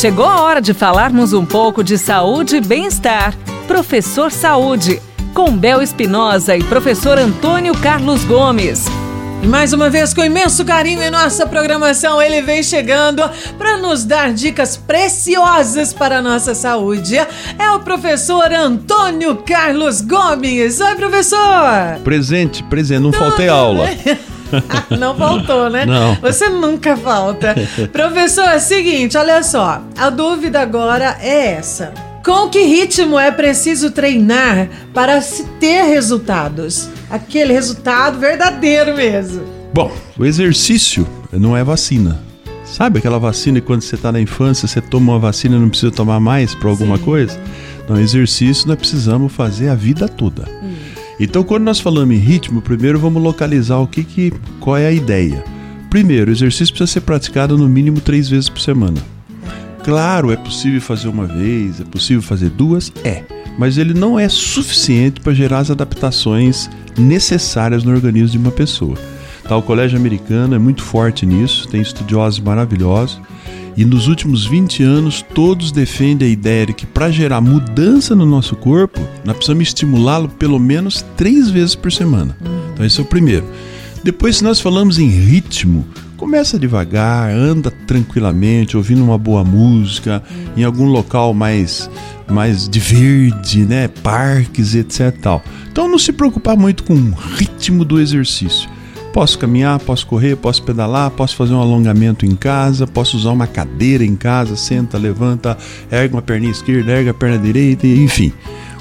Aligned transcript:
Chegou 0.00 0.24
a 0.24 0.40
hora 0.40 0.62
de 0.62 0.72
falarmos 0.72 1.34
um 1.34 1.44
pouco 1.44 1.84
de 1.84 1.98
saúde 1.98 2.56
e 2.56 2.60
bem-estar. 2.62 3.36
Professor 3.68 4.32
Saúde, 4.32 4.98
com 5.34 5.54
Bel 5.54 5.82
Espinosa 5.82 6.56
e 6.56 6.64
professor 6.64 7.18
Antônio 7.18 7.74
Carlos 7.74 8.24
Gomes. 8.24 8.86
E 9.42 9.46
mais 9.46 9.74
uma 9.74 9.90
vez, 9.90 10.14
com 10.14 10.24
imenso 10.24 10.64
carinho 10.64 11.02
em 11.02 11.10
nossa 11.10 11.46
programação, 11.46 12.20
ele 12.20 12.40
vem 12.40 12.62
chegando 12.62 13.22
para 13.58 13.76
nos 13.76 14.06
dar 14.06 14.32
dicas 14.32 14.74
preciosas 14.74 15.92
para 15.92 16.20
a 16.20 16.22
nossa 16.22 16.54
saúde. 16.54 17.18
É 17.18 17.70
o 17.72 17.80
professor 17.80 18.50
Antônio 18.54 19.36
Carlos 19.44 20.00
Gomes. 20.00 20.80
Oi, 20.80 20.94
professor! 20.94 22.00
Presente, 22.02 22.62
presente, 22.62 23.02
não 23.02 23.12
faltei 23.12 23.50
aula. 23.50 23.86
não 24.98 25.16
faltou, 25.16 25.70
né? 25.70 25.86
Não. 25.86 26.14
Você 26.16 26.48
nunca 26.48 26.96
falta. 26.96 27.54
Professor, 27.92 28.44
é 28.44 28.56
o 28.56 28.60
seguinte, 28.60 29.16
olha 29.16 29.42
só. 29.42 29.82
A 29.96 30.10
dúvida 30.10 30.60
agora 30.60 31.16
é 31.20 31.52
essa. 31.52 31.92
Com 32.24 32.48
que 32.50 32.62
ritmo 32.64 33.18
é 33.18 33.30
preciso 33.30 33.90
treinar 33.90 34.68
para 34.92 35.20
se 35.20 35.44
ter 35.58 35.84
resultados? 35.84 36.88
Aquele 37.08 37.52
resultado 37.52 38.18
verdadeiro 38.18 38.94
mesmo. 38.94 39.42
Bom, 39.72 39.90
o 40.18 40.24
exercício 40.24 41.06
não 41.32 41.56
é 41.56 41.64
vacina. 41.64 42.20
Sabe 42.64 42.98
aquela 42.98 43.18
vacina 43.18 43.60
que 43.60 43.66
quando 43.66 43.82
você 43.82 43.96
está 43.96 44.12
na 44.12 44.20
infância, 44.20 44.68
você 44.68 44.80
toma 44.80 45.12
uma 45.12 45.18
vacina 45.18 45.56
e 45.56 45.58
não 45.58 45.68
precisa 45.68 45.90
tomar 45.90 46.20
mais 46.20 46.54
para 46.54 46.68
alguma 46.68 46.98
Sim. 46.98 47.04
coisa? 47.04 47.40
Então, 47.82 47.98
exercício 47.98 48.68
nós 48.68 48.76
precisamos 48.76 49.32
fazer 49.32 49.68
a 49.68 49.74
vida 49.74 50.06
toda. 50.06 50.48
Hum. 50.62 50.69
Então, 51.22 51.44
quando 51.44 51.64
nós 51.64 51.78
falamos 51.78 52.16
em 52.16 52.18
ritmo, 52.18 52.62
primeiro 52.62 52.98
vamos 52.98 53.22
localizar 53.22 53.76
o 53.76 53.86
que, 53.86 54.02
que 54.02 54.32
qual 54.58 54.78
é 54.78 54.86
a 54.86 54.92
ideia. 54.92 55.44
Primeiro, 55.90 56.30
o 56.30 56.34
exercício 56.34 56.72
precisa 56.72 56.90
ser 56.90 57.02
praticado 57.02 57.58
no 57.58 57.68
mínimo 57.68 58.00
três 58.00 58.26
vezes 58.26 58.48
por 58.48 58.58
semana. 58.58 58.96
Claro, 59.84 60.32
é 60.32 60.36
possível 60.36 60.80
fazer 60.80 61.08
uma 61.08 61.26
vez, 61.26 61.78
é 61.78 61.84
possível 61.84 62.22
fazer 62.22 62.48
duas? 62.48 62.90
É. 63.04 63.22
Mas 63.58 63.76
ele 63.76 63.92
não 63.92 64.18
é 64.18 64.30
suficiente 64.30 65.20
para 65.20 65.34
gerar 65.34 65.58
as 65.58 65.70
adaptações 65.70 66.70
necessárias 66.96 67.84
no 67.84 67.92
organismo 67.92 68.30
de 68.30 68.38
uma 68.38 68.50
pessoa. 68.50 68.96
Tá, 69.46 69.54
o 69.54 69.62
Colégio 69.62 69.98
Americano 69.98 70.54
é 70.54 70.58
muito 70.58 70.82
forte 70.82 71.26
nisso, 71.26 71.68
tem 71.68 71.82
estudiosos 71.82 72.40
maravilhosos. 72.40 73.20
E 73.76 73.84
nos 73.84 74.08
últimos 74.08 74.46
20 74.46 74.82
anos, 74.82 75.24
todos 75.34 75.72
defendem 75.72 76.28
a 76.28 76.30
ideia 76.30 76.66
de 76.66 76.74
que 76.74 76.86
para 76.86 77.10
gerar 77.10 77.40
mudança 77.40 78.14
no 78.14 78.26
nosso 78.26 78.56
corpo, 78.56 79.00
nós 79.24 79.36
precisamos 79.36 79.68
estimulá-lo 79.68 80.28
pelo 80.28 80.58
menos 80.58 81.04
três 81.16 81.48
vezes 81.50 81.74
por 81.74 81.90
semana. 81.90 82.36
Então, 82.72 82.84
esse 82.84 82.98
é 82.98 83.02
o 83.02 83.06
primeiro. 83.06 83.46
Depois, 84.02 84.38
se 84.38 84.44
nós 84.44 84.60
falamos 84.60 84.98
em 84.98 85.08
ritmo, 85.08 85.86
Começa 86.20 86.58
devagar, 86.58 87.30
anda 87.30 87.70
tranquilamente, 87.70 88.76
ouvindo 88.76 89.02
uma 89.02 89.16
boa 89.16 89.42
música, 89.42 90.22
em 90.54 90.62
algum 90.62 90.84
local 90.84 91.32
mais 91.32 91.88
mais 92.28 92.68
de 92.68 92.78
verde, 92.78 93.64
né, 93.64 93.88
parques, 93.88 94.74
etc, 94.74 95.16
tal. 95.18 95.42
Então 95.72 95.88
não 95.88 95.98
se 95.98 96.12
preocupar 96.12 96.58
muito 96.58 96.84
com 96.84 96.92
o 96.92 97.14
ritmo 97.14 97.86
do 97.86 97.98
exercício. 97.98 98.68
Posso 99.12 99.38
caminhar, 99.38 99.80
posso 99.80 100.06
correr, 100.06 100.36
posso 100.36 100.62
pedalar, 100.62 101.10
posso 101.10 101.34
fazer 101.34 101.52
um 101.52 101.60
alongamento 101.60 102.24
em 102.24 102.36
casa, 102.36 102.86
posso 102.86 103.16
usar 103.16 103.32
uma 103.32 103.46
cadeira 103.46 104.04
em 104.04 104.14
casa, 104.14 104.54
senta, 104.54 104.96
levanta, 104.96 105.58
ergue 105.90 106.14
uma 106.14 106.22
perna 106.22 106.46
esquerda, 106.46 106.92
ergue 106.92 107.10
a 107.10 107.14
perna 107.14 107.38
direita, 107.38 107.86
enfim. 107.86 108.32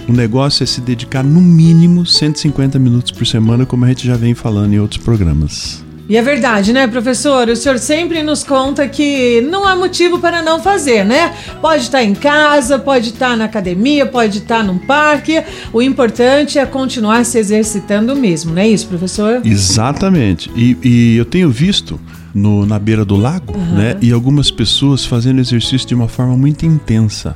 O 0.07 0.11
negócio 0.11 0.63
é 0.63 0.65
se 0.67 0.81
dedicar 0.81 1.23
no 1.23 1.41
mínimo 1.41 2.05
150 2.05 2.77
minutos 2.77 3.11
por 3.11 3.25
semana, 3.25 3.65
como 3.65 3.85
a 3.85 3.87
gente 3.89 4.05
já 4.05 4.15
vem 4.15 4.33
falando 4.33 4.73
em 4.73 4.79
outros 4.79 5.03
programas. 5.03 5.88
E 6.09 6.17
é 6.17 6.23
verdade, 6.23 6.73
né, 6.73 6.87
professor? 6.87 7.47
O 7.49 7.55
senhor 7.55 7.77
sempre 7.77 8.23
nos 8.23 8.43
conta 8.43 8.87
que 8.87 9.41
não 9.41 9.63
há 9.67 9.75
motivo 9.75 10.17
para 10.17 10.41
não 10.41 10.59
fazer, 10.59 11.05
né? 11.05 11.31
Pode 11.61 11.83
estar 11.83 12.03
em 12.03 12.15
casa, 12.15 12.79
pode 12.79 13.09
estar 13.09 13.37
na 13.37 13.45
academia, 13.45 14.07
pode 14.07 14.39
estar 14.39 14.63
num 14.63 14.79
parque. 14.79 15.43
O 15.71 15.83
importante 15.83 16.57
é 16.57 16.65
continuar 16.65 17.23
se 17.25 17.37
exercitando 17.37 18.15
mesmo, 18.15 18.55
não 18.55 18.61
é 18.63 18.67
isso, 18.67 18.87
professor? 18.87 19.41
Exatamente. 19.45 20.49
E, 20.55 20.75
e 20.83 21.15
eu 21.15 21.25
tenho 21.25 21.51
visto 21.51 21.99
no, 22.33 22.65
na 22.65 22.79
beira 22.79 23.05
do 23.05 23.15
lago, 23.15 23.55
uhum. 23.55 23.75
né? 23.75 23.95
E 24.01 24.11
algumas 24.11 24.49
pessoas 24.49 25.05
fazendo 25.05 25.39
exercício 25.39 25.87
de 25.87 25.93
uma 25.93 26.07
forma 26.07 26.35
muito 26.35 26.65
intensa. 26.65 27.35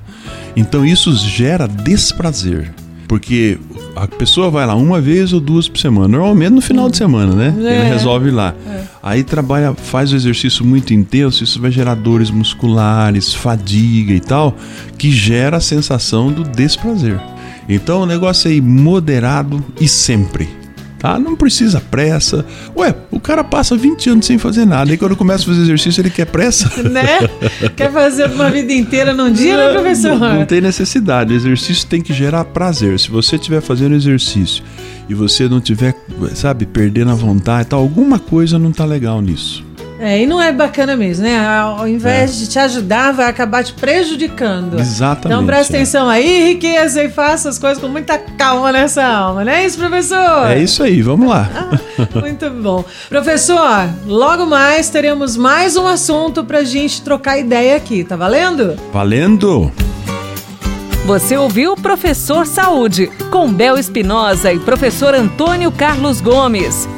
Então 0.56 0.84
isso 0.84 1.16
gera 1.16 1.68
desprazer. 1.68 2.74
Porque 3.08 3.58
a 3.96 4.08
pessoa 4.08 4.50
vai 4.50 4.66
lá 4.66 4.76
uma 4.76 5.00
vez 5.00 5.34
ou 5.34 5.40
duas 5.40 5.68
por 5.68 5.80
semana, 5.80 6.08
normalmente 6.08 6.52
no 6.52 6.62
final 6.62 6.90
de 6.90 6.98
semana, 6.98 7.34
né? 7.34 7.56
É. 7.58 7.80
Ele 7.80 7.90
resolve 7.90 8.30
ir 8.30 8.32
lá. 8.32 8.56
É. 8.68 8.84
Aí 9.02 9.24
trabalha, 9.24 9.74
faz 9.74 10.12
o 10.12 10.16
exercício 10.16 10.66
muito 10.66 10.94
intenso, 10.94 11.44
isso 11.44 11.62
vai 11.62 11.72
gerar 11.72 11.96
dores 11.96 12.32
musculares, 12.32 13.34
fadiga 13.34 14.14
e 14.14 14.20
tal, 14.20 14.56
que 14.98 15.12
gera 15.12 15.58
a 15.58 15.62
sensação 15.62 16.32
do 16.32 16.44
desprazer. 16.44 17.20
Então 17.68 18.02
o 18.02 18.06
negócio 18.06 18.50
é 18.50 18.54
ir 18.54 18.62
moderado 18.62 19.64
e 19.80 19.88
sempre 19.88 20.63
tá? 21.04 21.20
Não 21.20 21.36
precisa 21.36 21.82
pressa. 21.82 22.46
Ué, 22.78 22.96
o 23.12 23.20
cara 23.20 23.44
passa 23.44 23.76
20 23.76 24.10
anos 24.10 24.26
sem 24.26 24.38
fazer 24.38 24.66
nada. 24.66 24.94
E 24.94 24.98
quando 24.98 25.18
começa 25.18 25.44
a 25.44 25.48
fazer 25.48 25.64
exercício, 25.64 26.00
ele 26.00 26.10
quer 26.10 26.26
pressa. 26.26 26.72
Né? 26.94 27.20
Quer 27.76 27.92
fazer 27.92 28.30
uma 28.30 28.52
vida 28.52 28.72
inteira 28.72 29.14
num 29.14 29.32
dia, 29.32 29.58
né, 29.58 29.74
professor? 29.74 30.20
Não, 30.20 30.36
não 30.36 30.46
tem 30.46 30.62
necessidade. 30.62 31.34
O 31.34 31.36
exercício 31.36 31.88
tem 31.88 32.02
que 32.02 32.14
gerar 32.14 32.46
prazer. 32.46 33.00
Se 33.00 33.10
você 33.10 33.36
estiver 33.36 33.62
fazendo 33.62 33.96
exercício 33.96 34.64
e 35.10 35.14
você 35.16 35.50
não 35.50 35.60
tiver, 35.60 35.96
sabe, 36.36 36.68
perdendo 36.68 37.10
a 37.12 37.16
vontade 37.16 37.70
tal, 37.70 37.80
alguma 37.80 38.20
coisa 38.20 38.60
não 38.60 38.72
tá 38.72 38.86
legal 38.86 39.22
nisso. 39.22 39.66
É, 40.04 40.22
e 40.22 40.28
não 40.28 40.42
é 40.42 40.52
bacana 40.52 40.98
mesmo, 40.98 41.24
né? 41.24 41.48
Ao 41.48 41.88
invés 41.88 42.32
é. 42.32 42.34
de 42.40 42.50
te 42.50 42.60
ajudar, 42.60 43.14
vai 43.14 43.26
acabar 43.26 43.64
te 43.64 43.72
prejudicando. 43.72 44.78
Exatamente. 44.78 45.28
Então 45.28 45.46
presta 45.46 45.72
é. 45.72 45.76
atenção 45.78 46.10
aí, 46.10 46.50
riqueza, 46.50 47.02
e 47.02 47.10
faça 47.10 47.48
as 47.48 47.58
coisas 47.58 47.82
com 47.82 47.88
muita 47.88 48.18
calma 48.18 48.70
nessa 48.74 49.02
alma, 49.02 49.46
não 49.46 49.52
é 49.54 49.66
isso, 49.66 49.78
professor? 49.78 50.52
É 50.52 50.60
isso 50.60 50.84
aí, 50.84 51.02
vamos 51.02 51.30
lá. 51.30 51.50
Ah, 51.56 52.20
muito 52.20 52.50
bom. 52.50 52.84
Professor, 53.08 53.88
logo 54.06 54.46
mais 54.46 54.90
teremos 54.90 55.38
mais 55.38 55.78
um 55.78 55.88
assunto 55.88 56.44
pra 56.44 56.66
gente 56.66 57.02
trocar 57.02 57.40
ideia 57.40 57.78
aqui, 57.78 58.04
tá 58.04 58.18
valendo? 58.18 58.76
Valendo! 58.92 59.72
Você 61.06 61.38
ouviu 61.38 61.74
o 61.74 61.78
Professor 61.78 62.46
Saúde, 62.46 63.10
com 63.32 63.52
Bel 63.54 63.78
Espinosa 63.78 64.52
e 64.52 64.60
professor 64.60 65.14
Antônio 65.14 65.72
Carlos 65.72 66.20
Gomes. 66.20 66.90